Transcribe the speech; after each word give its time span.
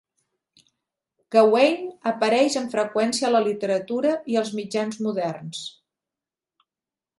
Gawain 1.35 1.83
apareix 2.13 2.57
amb 2.63 2.73
freqüència 2.77 3.29
en 3.29 3.37
la 3.37 3.43
literatura 3.49 4.15
i 4.35 4.41
els 4.43 4.53
mitjans 4.61 5.01
moderns. 5.09 5.63